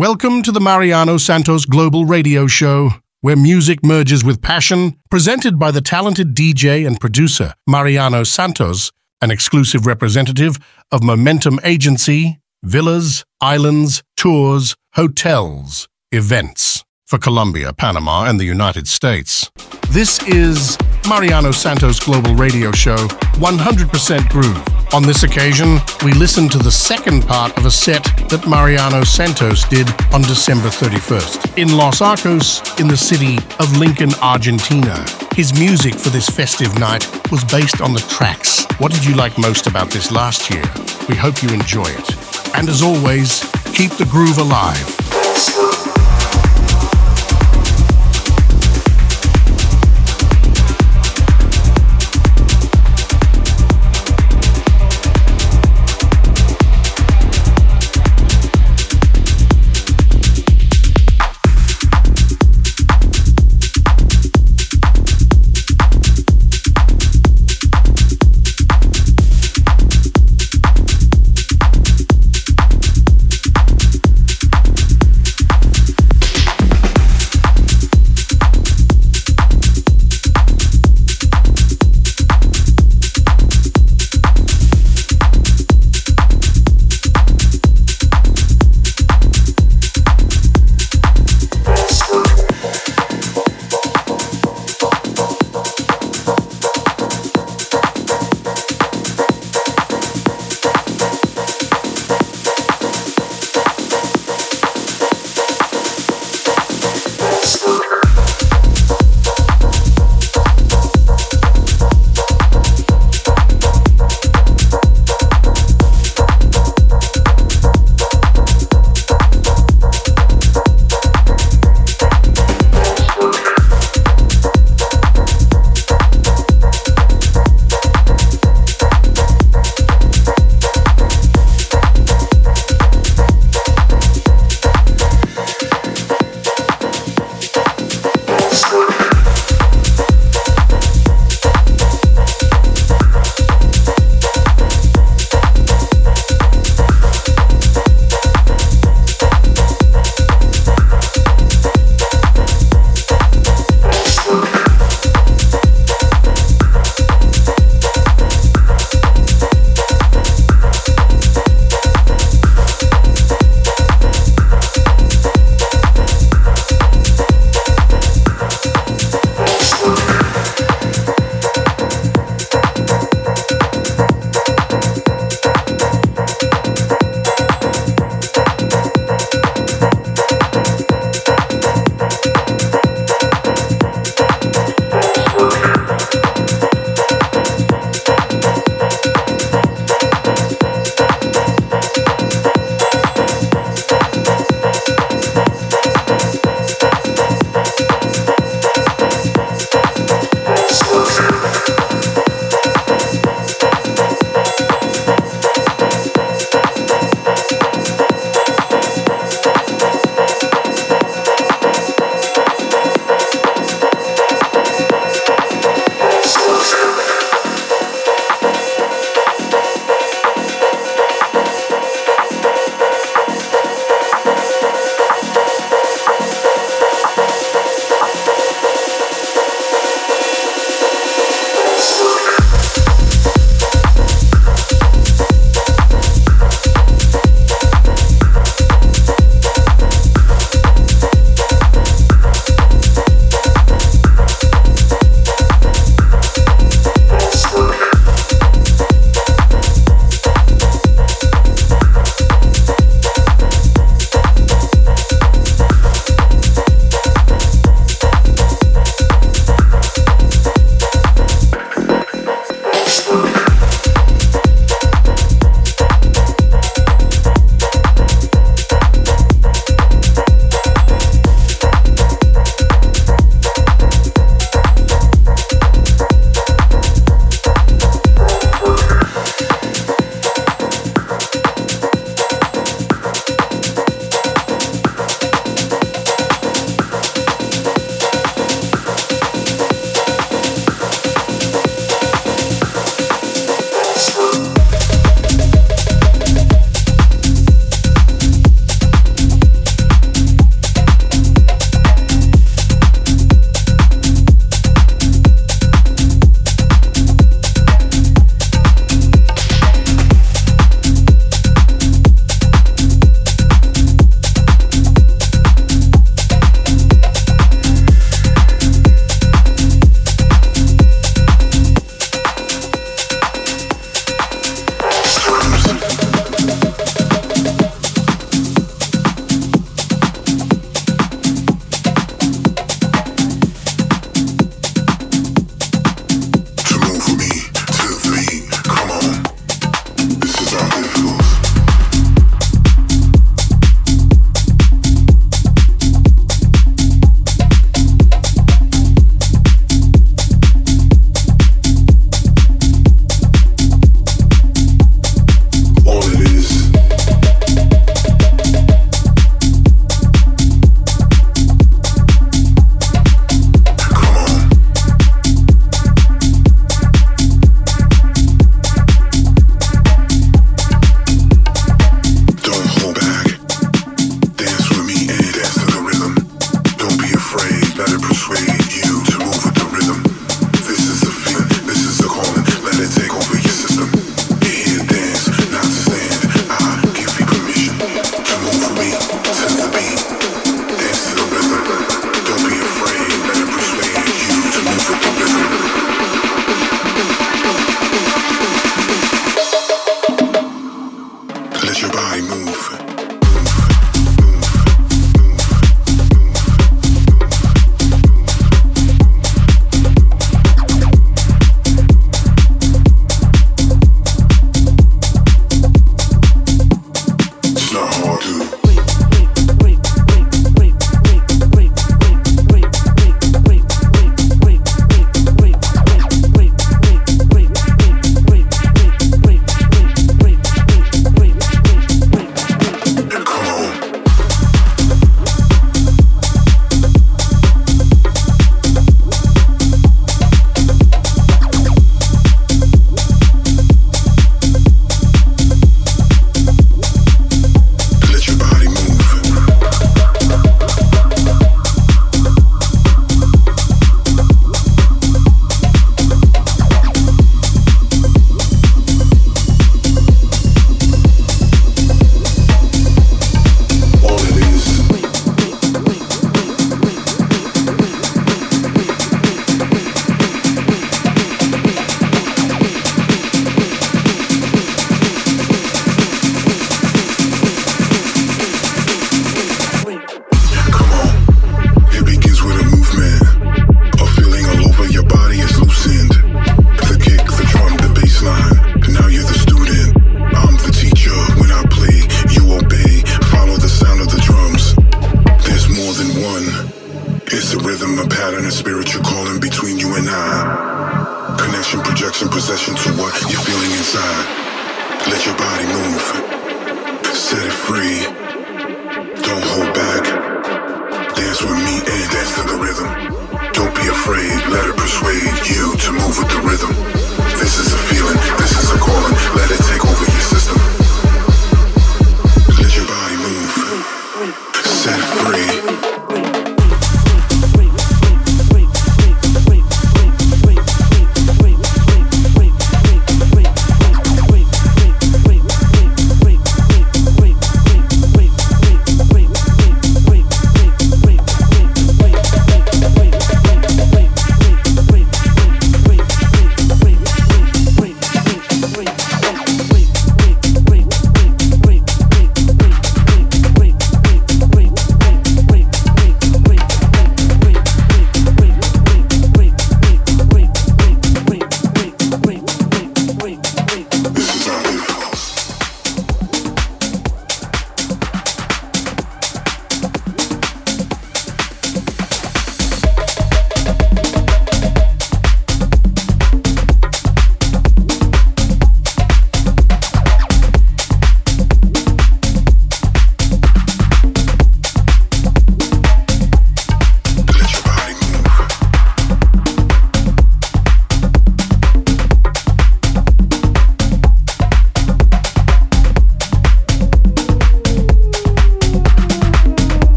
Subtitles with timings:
[0.00, 2.88] Welcome to the Mariano Santos Global Radio Show,
[3.20, 9.30] where music merges with passion, presented by the talented DJ and producer Mariano Santos, an
[9.30, 10.56] exclusive representative
[10.90, 19.50] of Momentum Agency, Villas, Islands, Tours, Hotels, Events for Colombia, Panama, and the United States.
[19.88, 20.78] This is
[21.08, 23.08] Mariano Santos Global Radio Show
[23.42, 24.94] 100% Groove.
[24.94, 29.64] On this occasion, we listen to the second part of a set that Mariano Santos
[29.64, 35.04] did on December 31st in Los Arcos, in the city of Lincoln, Argentina.
[35.34, 38.66] His music for this festive night was based on the tracks.
[38.78, 40.62] What did you like most about this last year?
[41.08, 42.56] We hope you enjoy it.
[42.56, 43.40] And as always,
[43.74, 45.89] keep the groove alive.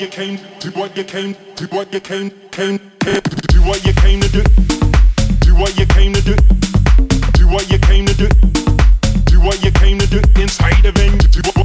[0.00, 3.92] you came, do what you came, do what you came, came, came, do what you
[3.92, 4.42] came to do.
[5.40, 6.36] Do what you came to do.
[7.34, 8.28] Do what you came to do.
[9.26, 11.18] Do what you came to do inside of him.
[11.18, 11.59] Do what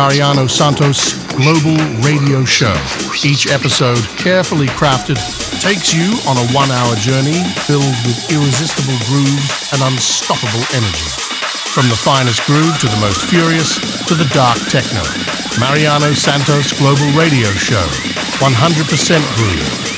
[0.00, 2.72] Mariano Santos Global Radio Show.
[3.22, 5.20] Each episode, carefully crafted,
[5.60, 11.10] takes you on a one hour journey filled with irresistible grooves and unstoppable energy.
[11.76, 13.76] From the finest groove to the most furious
[14.08, 15.04] to the dark techno.
[15.60, 17.84] Mariano Santos Global Radio Show.
[18.40, 19.89] 100% groove.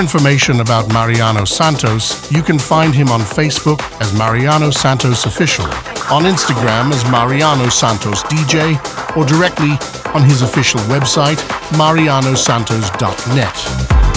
[0.00, 5.66] Information about Mariano Santos, you can find him on Facebook as Mariano Santos Official,
[6.10, 8.78] on Instagram as Mariano Santos DJ,
[9.16, 9.78] or directly
[10.14, 11.38] on his official website,
[11.76, 14.09] marianosantos.net.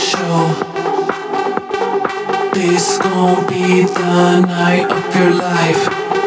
[0.00, 0.48] show.
[2.54, 5.82] This gon' be the night of your life.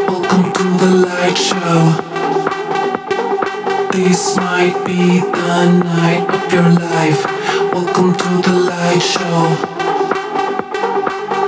[0.08, 1.82] Welcome to the light show.
[3.92, 7.26] This might be the night of your life.
[7.74, 9.42] Welcome to the light show.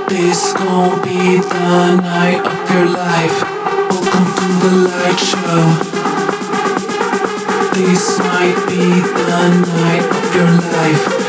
[0.08, 3.38] This gon' be the night of your life.
[3.90, 5.62] Welcome to the light show.
[7.78, 8.84] This might be
[9.22, 11.25] the night of your life.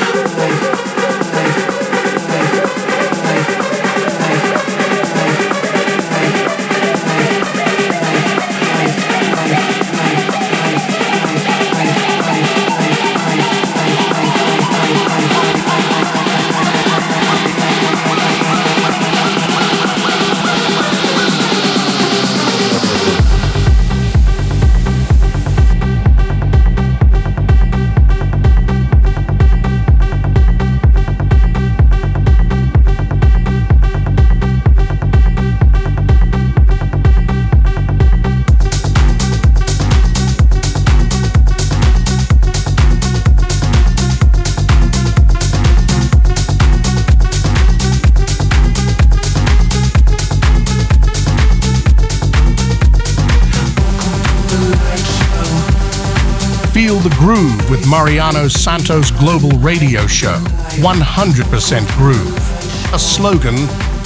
[57.28, 60.40] Groove with Mariano Santos Global Radio Show.
[60.80, 62.94] 100% Groove.
[62.94, 63.58] A slogan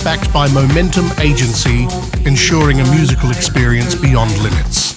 [0.03, 1.87] backed by Momentum Agency,
[2.25, 4.90] ensuring a musical experience beyond limits.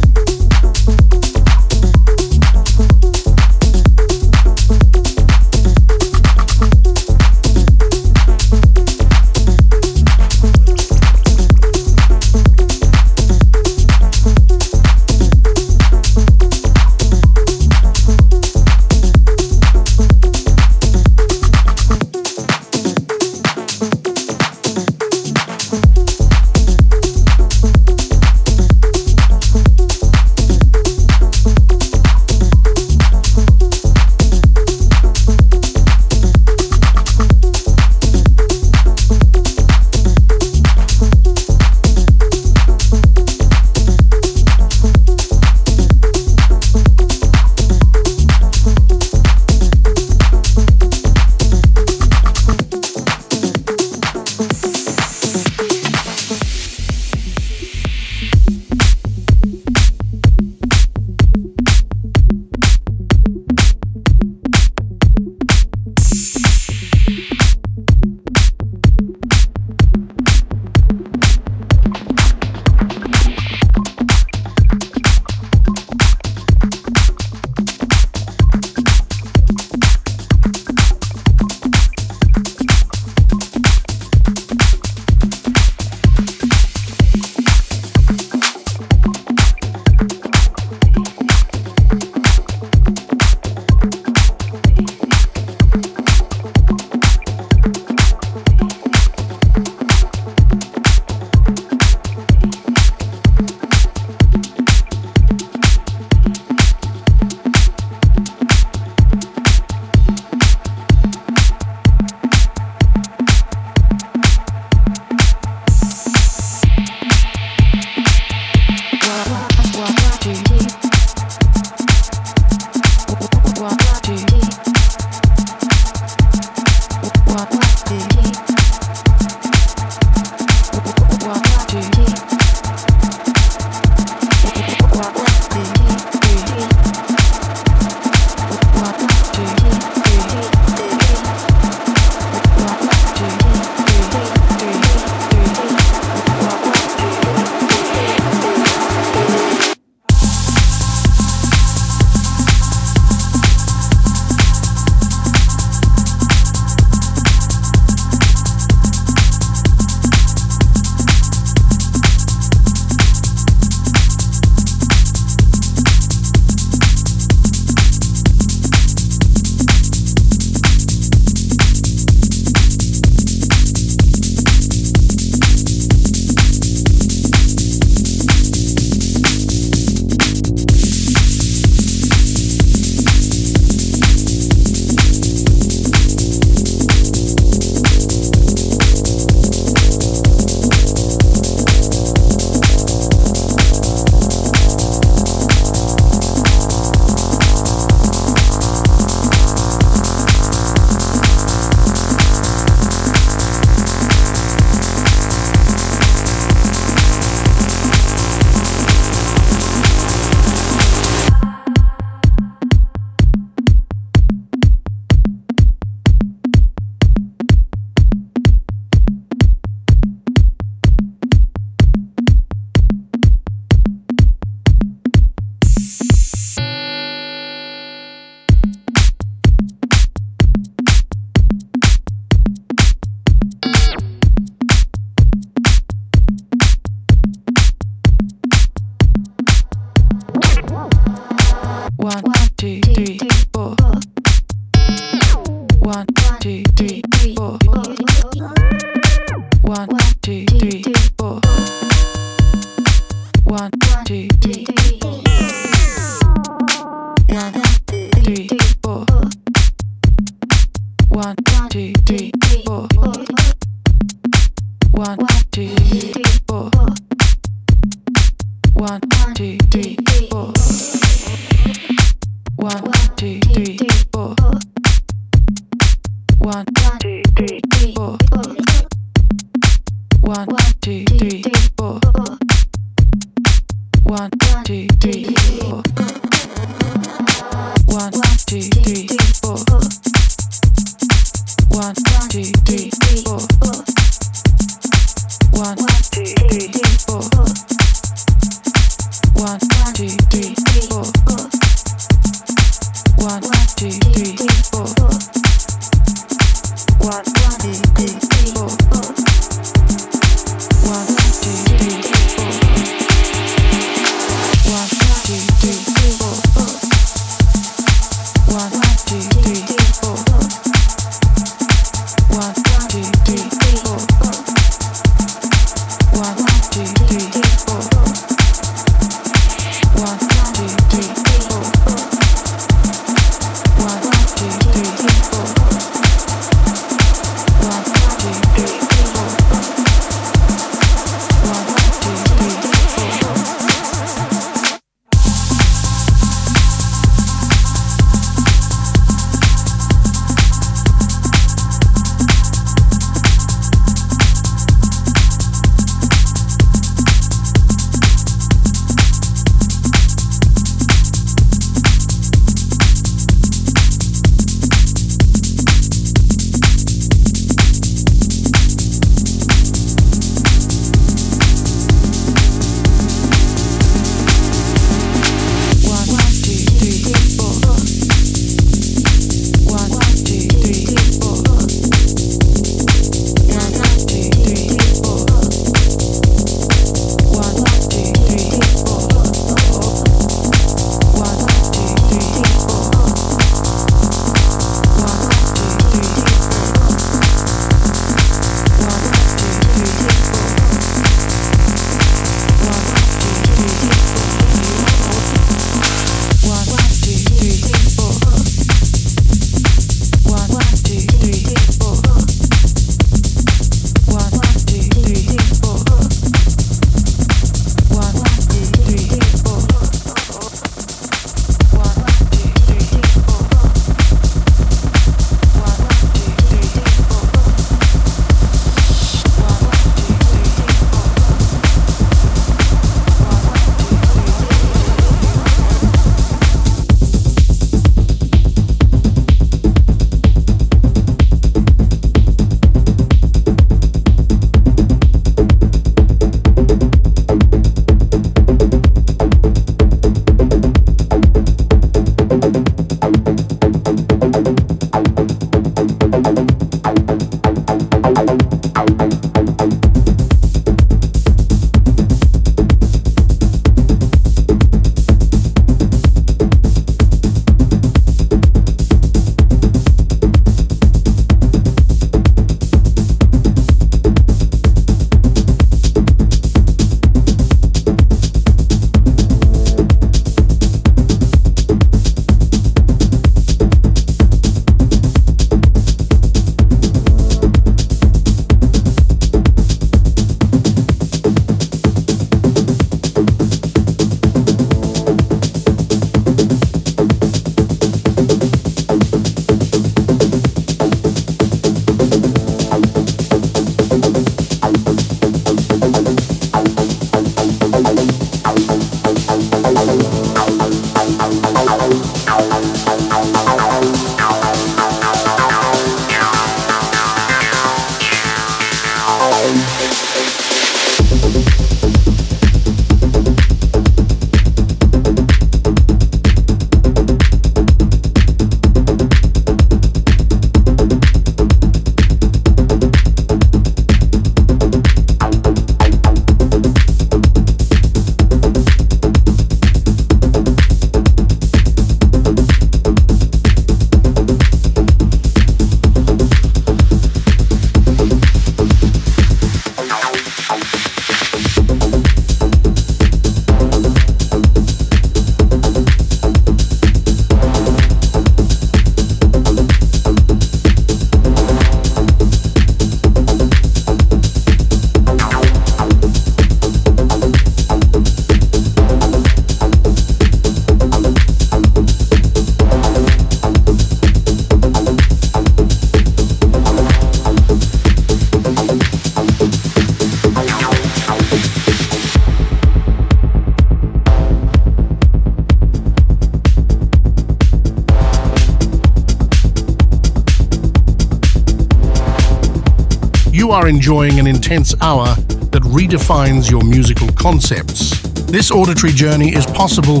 [593.54, 595.06] Are enjoying an intense hour
[595.52, 598.00] that redefines your musical concepts.
[598.26, 600.00] This auditory journey is possible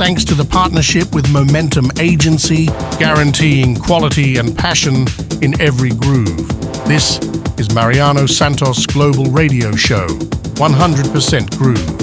[0.00, 2.66] thanks to the partnership with Momentum Agency,
[2.98, 5.04] guaranteeing quality and passion
[5.42, 6.48] in every groove.
[6.88, 7.18] This
[7.58, 11.93] is Mariano Santos Global Radio Show, 100% Groove.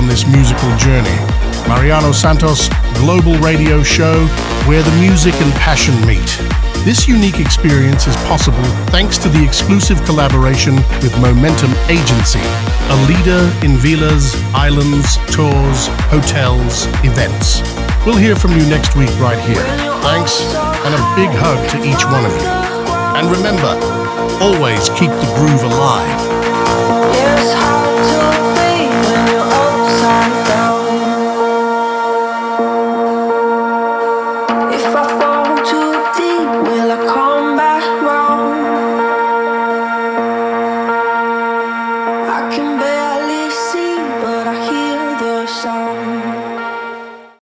[0.00, 1.18] On this musical journey.
[1.68, 4.26] Mariano Santos Global Radio Show,
[4.64, 6.24] where the music and passion meet.
[6.86, 13.44] This unique experience is possible thanks to the exclusive collaboration with Momentum Agency, a leader
[13.62, 17.60] in villas, islands, tours, hotels, events.
[18.06, 19.66] We'll hear from you next week right here.
[20.00, 20.40] Thanks,
[20.80, 22.48] and a big hug to each one of you.
[23.20, 23.76] And remember,
[24.40, 26.39] always keep the groove alive.